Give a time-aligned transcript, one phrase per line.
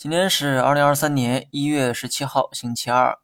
[0.00, 3.18] 今天是二零二三年一月十七号，星期二。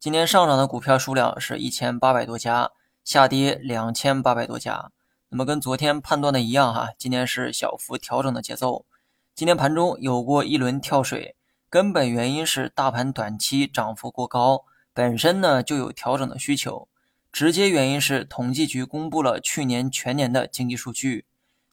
[0.00, 2.70] 今天上涨的股票数量是一千八百多家，
[3.04, 4.90] 下跌两千八百多家。
[5.28, 8.86] 那么跟昨天判断的一样哈，今天是小幅调整的节奏。
[9.34, 11.36] 今天盘中有过一轮跳水，
[11.68, 14.64] 根本原因是大盘短期涨幅过高，
[14.94, 16.88] 本身呢就有调整的需求。
[17.30, 21.26] 直接原因是统计局公布了去年全年的经济数据。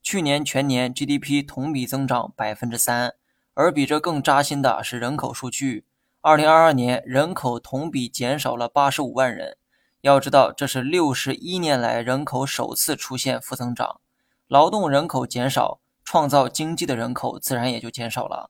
[0.03, 3.13] 去年全年 GDP 同比增长百分之三，
[3.53, 5.85] 而比这更扎心的是人口数据。
[6.21, 9.57] 二零二二年人口同比减少了八十五万人，
[10.01, 14.01] 要知道这是六十一年来人口首次出现负增长。
[14.47, 18.49] 劳动人口减少，创造经济的人口自然也就减少了。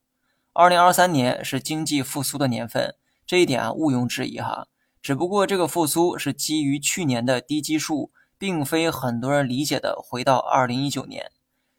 [0.54, 2.96] 二零二三年是经济复苏的年份，
[3.26, 4.68] 这一点啊毋庸置疑哈。
[5.02, 11.32] 只不过这个复苏是基于去年的低基数，并非很多人理解的回到二零一九年。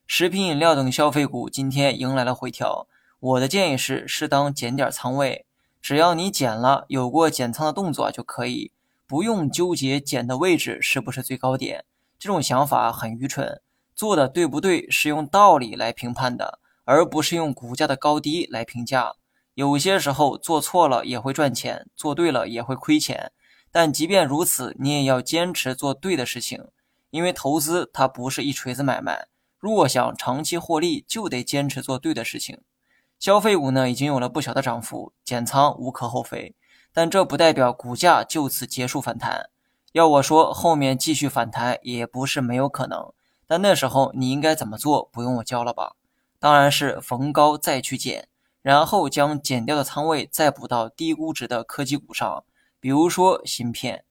[0.07, 2.87] 食品饮料等消费股今天迎来了回调，
[3.21, 5.45] 我的建议是适当减点仓位，
[5.83, 8.73] 只要你减了，有过减仓的动作就可以，
[9.07, 11.85] 不用纠结减的位置是不是最高点。
[12.19, 13.61] 这种想法很愚蠢，
[13.95, 19.13] 做的对不对是用道理来评判的，而不是用股价的高低来评价。
[19.53, 23.33] 有些时候做错了也会赚钱，做对了也会亏钱，
[23.71, 26.69] 但即便如此，你也要坚持做对的事情，
[27.11, 29.29] 因为投资它不是一锤子买卖。
[29.59, 32.63] 如果想长期获利，就得坚持做对的事情。
[33.21, 36.57] 消费股呢，已经有了不小的涨幅，减仓无可厚非。
[36.91, 39.51] 但这不代表股价就此结束反弹。
[39.93, 43.13] 要我说，后面继续反弹也不是没有可能。
[43.47, 45.11] 但那时候你应该怎么做？
[45.13, 45.97] 不用我教了吧？
[46.39, 48.27] 当然是逢高再去减，
[48.63, 52.43] 然后将减掉的仓位再补到低估值的科技股上，
[52.81, 54.05] 比如说芯片。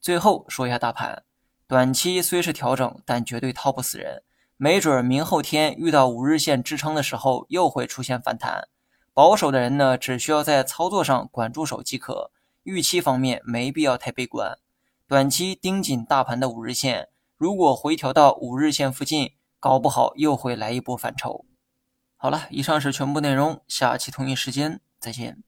[0.00, 1.22] 最后说一下大盘，
[1.68, 4.24] 短期虽是调整，但绝对套不死人。
[4.58, 8.68] 没准明后天遇到五日线支撑的时候，又会出现反弹。
[9.12, 12.30] 保守的人呢，只需要在操作上管住手即可。
[12.62, 14.58] 预期方面没必要太悲观，
[15.06, 21.44] 短期盯紧大盘的五日线，如果回调到五日线附近，搞不好又会来一波反抽。
[22.16, 25.42] 好了，以上是全部内容，下期同一时间再见。